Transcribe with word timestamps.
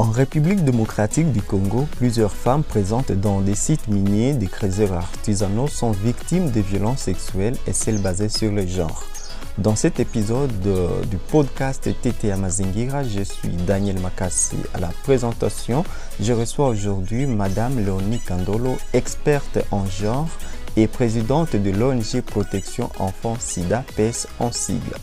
En 0.00 0.10
République 0.10 0.64
démocratique 0.64 1.30
du 1.30 1.42
Congo, 1.42 1.86
plusieurs 1.98 2.32
femmes 2.32 2.62
présentes 2.62 3.12
dans 3.12 3.42
des 3.42 3.54
sites 3.54 3.86
miniers 3.86 4.32
des 4.32 4.46
creuseurs 4.46 4.94
artisanaux 4.94 5.66
sont 5.68 5.90
victimes 5.90 6.50
de 6.50 6.62
violences 6.62 7.00
sexuelles 7.00 7.58
et 7.66 7.74
celles 7.74 8.00
basées 8.00 8.30
sur 8.30 8.50
le 8.50 8.66
genre. 8.66 9.04
Dans 9.58 9.76
cet 9.76 10.00
épisode 10.00 10.58
du 11.10 11.18
podcast 11.18 11.86
TT 12.00 12.32
Amazingira, 12.32 13.04
je 13.04 13.22
suis 13.22 13.50
Daniel 13.50 14.00
Makassi 14.00 14.56
à 14.72 14.80
la 14.80 14.88
présentation. 15.02 15.84
Je 16.18 16.32
reçois 16.32 16.68
aujourd'hui 16.68 17.26
Madame 17.26 17.78
Léonie 17.78 18.20
Kandolo, 18.20 18.78
experte 18.94 19.58
en 19.70 19.84
genre 19.84 20.30
et 20.78 20.86
présidente 20.86 21.56
de 21.56 21.70
l'ONG 21.72 22.22
Protection 22.24 22.88
Enfants 23.00 23.36
SIDA, 23.38 23.84
PS 23.98 24.28
en 24.38 24.50
sigle. 24.50 24.96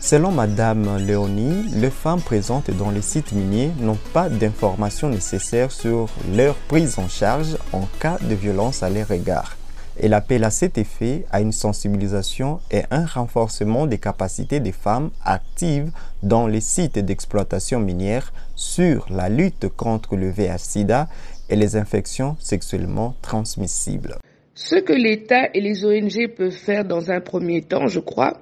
Selon 0.00 0.30
Madame 0.30 0.96
Léonie, 1.04 1.64
les 1.74 1.90
femmes 1.90 2.20
présentes 2.22 2.70
dans 2.70 2.90
les 2.90 3.02
sites 3.02 3.32
miniers 3.32 3.72
n'ont 3.80 3.98
pas 4.12 4.28
d'informations 4.28 5.10
nécessaires 5.10 5.72
sur 5.72 6.08
leur 6.34 6.54
prise 6.54 6.98
en 6.98 7.08
charge 7.08 7.56
en 7.72 7.82
cas 8.00 8.16
de 8.22 8.34
violence 8.34 8.82
à 8.82 8.90
leur 8.90 9.10
égard. 9.10 9.56
Elle 10.00 10.14
appelle 10.14 10.44
à 10.44 10.50
cet 10.50 10.78
effet 10.78 11.24
à 11.32 11.40
une 11.40 11.52
sensibilisation 11.52 12.60
et 12.70 12.82
un 12.92 13.04
renforcement 13.04 13.86
des 13.86 13.98
capacités 13.98 14.60
des 14.60 14.72
femmes 14.72 15.10
actives 15.24 15.90
dans 16.22 16.46
les 16.46 16.60
sites 16.60 17.00
d'exploitation 17.00 17.80
minière 17.80 18.32
sur 18.54 19.06
la 19.10 19.28
lutte 19.28 19.68
contre 19.68 20.16
le 20.16 20.30
VIH-Sida 20.30 21.08
et 21.50 21.56
les 21.56 21.74
infections 21.74 22.36
sexuellement 22.38 23.16
transmissibles. 23.20 24.16
Ce 24.54 24.76
que 24.76 24.92
l'État 24.92 25.48
et 25.54 25.60
les 25.60 25.84
ONG 25.84 26.28
peuvent 26.36 26.50
faire 26.50 26.84
dans 26.84 27.10
un 27.10 27.20
premier 27.20 27.62
temps, 27.62 27.88
je 27.88 28.00
crois, 28.00 28.38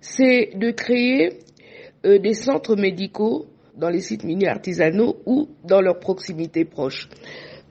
c'est 0.00 0.50
de 0.54 0.70
créer 0.70 1.40
euh, 2.04 2.18
des 2.18 2.34
centres 2.34 2.76
médicaux 2.76 3.46
dans 3.76 3.88
les 3.88 4.00
sites 4.00 4.24
miniers 4.24 4.48
artisanaux 4.48 5.16
ou 5.26 5.48
dans 5.64 5.80
leur 5.80 5.98
proximité 5.98 6.64
proche. 6.64 7.08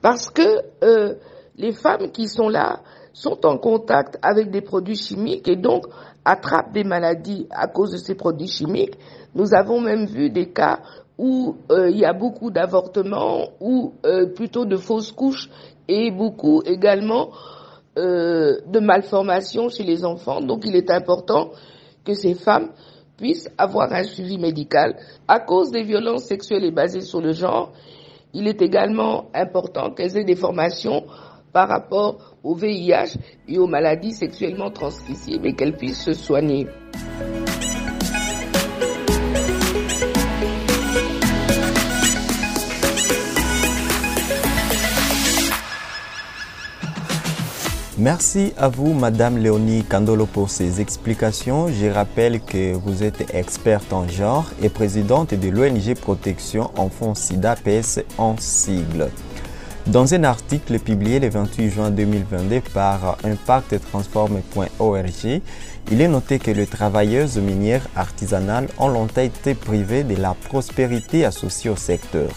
Parce 0.02 0.30
que 0.30 0.62
euh, 0.84 1.14
les 1.56 1.72
femmes 1.72 2.10
qui 2.12 2.28
sont 2.28 2.48
là 2.48 2.80
sont 3.12 3.46
en 3.46 3.56
contact 3.56 4.18
avec 4.22 4.50
des 4.50 4.60
produits 4.60 4.96
chimiques 4.96 5.48
et 5.48 5.56
donc 5.56 5.86
attrapent 6.24 6.72
des 6.72 6.84
maladies 6.84 7.46
à 7.50 7.66
cause 7.66 7.92
de 7.92 7.96
ces 7.96 8.14
produits 8.14 8.48
chimiques. 8.48 8.94
Nous 9.34 9.54
avons 9.54 9.80
même 9.80 10.06
vu 10.06 10.28
des 10.28 10.50
cas 10.50 10.80
où 11.18 11.56
euh, 11.70 11.88
il 11.88 11.98
y 11.98 12.04
a 12.04 12.12
beaucoup 12.12 12.50
d'avortements 12.50 13.48
ou 13.60 13.94
plutôt 14.34 14.66
de 14.66 14.76
fausses 14.76 15.12
couches 15.12 15.48
et 15.88 16.10
beaucoup 16.10 16.62
également 16.66 17.30
de 17.96 18.78
malformations 18.80 19.70
chez 19.70 19.82
les 19.82 20.04
enfants. 20.04 20.42
Donc 20.42 20.66
il 20.66 20.76
est 20.76 20.90
important 20.90 21.52
que 22.06 22.14
ces 22.14 22.34
femmes 22.34 22.70
puissent 23.16 23.50
avoir 23.58 23.92
un 23.92 24.04
suivi 24.04 24.38
médical. 24.38 24.96
À 25.26 25.40
cause 25.40 25.70
des 25.70 25.82
violences 25.82 26.24
sexuelles 26.24 26.64
et 26.64 26.70
basées 26.70 27.00
sur 27.00 27.20
le 27.20 27.32
genre, 27.32 27.72
il 28.32 28.46
est 28.46 28.62
également 28.62 29.26
important 29.34 29.90
qu'elles 29.90 30.16
aient 30.16 30.24
des 30.24 30.36
formations 30.36 31.04
par 31.52 31.68
rapport 31.68 32.34
au 32.44 32.54
VIH 32.54 33.16
et 33.48 33.58
aux 33.58 33.66
maladies 33.66 34.12
sexuellement 34.12 34.70
transmissibles 34.70 35.48
et 35.48 35.54
qu'elles 35.54 35.76
puissent 35.76 36.04
se 36.04 36.12
soigner. 36.12 36.66
Merci 47.98 48.52
à 48.58 48.68
vous, 48.68 48.92
Madame 48.92 49.38
Léonie 49.38 49.82
Candolo, 49.82 50.26
pour 50.26 50.50
ces 50.50 50.82
explications. 50.82 51.68
Je 51.68 51.86
rappelle 51.86 52.42
que 52.42 52.74
vous 52.74 53.02
êtes 53.02 53.34
experte 53.34 53.90
en 53.90 54.06
genre 54.06 54.44
et 54.62 54.68
présidente 54.68 55.32
de 55.32 55.48
l'ONG 55.48 55.94
Protection 55.98 56.70
Enfants 56.76 57.14
SIDA 57.14 57.56
PS 57.56 58.00
en 58.18 58.36
sigle. 58.36 59.08
Dans 59.86 60.12
un 60.12 60.24
article 60.24 60.78
publié 60.78 61.20
le 61.20 61.30
28 61.30 61.70
juin 61.70 61.90
2022 61.90 62.60
par 62.74 63.16
impacttransforme.org, 63.24 65.40
il 65.90 66.00
est 66.02 66.08
noté 66.08 66.38
que 66.38 66.50
les 66.50 66.66
travailleuses 66.66 67.38
minières 67.38 67.88
artisanales 67.96 68.68
ont 68.76 68.88
longtemps 68.88 69.22
été 69.22 69.54
privées 69.54 70.04
de 70.04 70.16
la 70.16 70.34
prospérité 70.34 71.24
associée 71.24 71.70
au 71.70 71.76
secteur. 71.76 72.28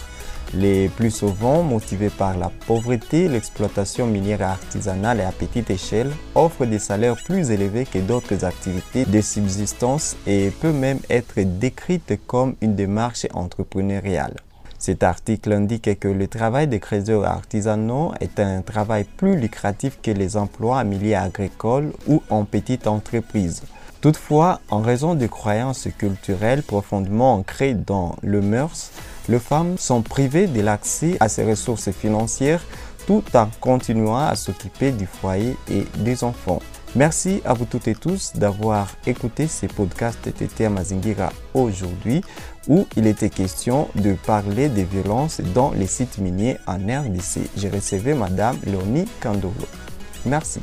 Les 0.52 0.88
plus 0.88 1.12
souvent 1.12 1.62
motivés 1.62 2.10
par 2.10 2.36
la 2.36 2.50
pauvreté, 2.66 3.28
l'exploitation 3.28 4.06
minière 4.06 4.42
artisanale 4.42 5.20
et 5.20 5.24
à 5.24 5.30
petite 5.30 5.70
échelle 5.70 6.10
offre 6.34 6.66
des 6.66 6.80
salaires 6.80 7.14
plus 7.14 7.52
élevés 7.52 7.86
que 7.86 8.00
d'autres 8.00 8.44
activités 8.44 9.04
de 9.04 9.20
subsistance 9.20 10.16
et 10.26 10.50
peut 10.50 10.72
même 10.72 10.98
être 11.08 11.40
décrite 11.40 12.18
comme 12.26 12.56
une 12.62 12.74
démarche 12.74 13.26
entrepreneuriale. 13.32 14.34
Cet 14.76 15.04
article 15.04 15.52
indique 15.52 16.00
que 16.00 16.08
le 16.08 16.26
travail 16.26 16.66
des 16.66 16.80
créateurs 16.80 17.26
artisanaux 17.26 18.12
est 18.18 18.40
un 18.40 18.62
travail 18.62 19.04
plus 19.04 19.36
lucratif 19.36 19.98
que 20.02 20.10
les 20.10 20.36
emplois 20.36 20.78
en 20.78 20.84
milieu 20.84 21.14
agricole 21.14 21.92
ou 22.08 22.24
en 22.28 22.44
petite 22.44 22.88
entreprise. 22.88 23.62
Toutefois, 24.00 24.60
en 24.70 24.80
raison 24.80 25.14
de 25.14 25.26
croyances 25.26 25.86
culturelles 25.98 26.62
profondément 26.62 27.34
ancrées 27.34 27.74
dans 27.74 28.16
le 28.22 28.40
mœurs, 28.40 28.90
les 29.30 29.38
femmes 29.38 29.78
sont 29.78 30.02
privées 30.02 30.48
de 30.48 30.60
l'accès 30.60 31.16
à 31.20 31.28
ces 31.28 31.44
ressources 31.44 31.90
financières 31.92 32.62
tout 33.06 33.22
en 33.34 33.48
continuant 33.60 34.16
à 34.18 34.34
s'occuper 34.34 34.90
du 34.90 35.06
foyer 35.06 35.56
et 35.70 35.86
des 35.98 36.24
enfants. 36.24 36.60
Merci 36.96 37.40
à 37.44 37.54
vous 37.54 37.64
toutes 37.64 37.86
et 37.86 37.94
tous 37.94 38.32
d'avoir 38.34 38.88
écouté 39.06 39.46
ces 39.46 39.68
podcasts 39.68 40.34
TT 40.34 40.68
Mazingira 40.68 41.32
aujourd'hui 41.54 42.22
où 42.68 42.86
il 42.96 43.06
était 43.06 43.30
question 43.30 43.88
de 43.94 44.14
parler 44.14 44.68
des 44.68 44.84
violences 44.84 45.40
dans 45.54 45.70
les 45.70 45.86
sites 45.86 46.18
miniers 46.18 46.58
en 46.66 46.78
RDC. 46.78 47.48
J'ai 47.56 47.70
recevé 47.70 48.14
Madame 48.14 48.58
Léonie 48.66 49.06
Candolo. 49.20 49.54
Merci. 50.26 50.60